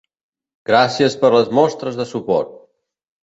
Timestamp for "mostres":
1.59-1.99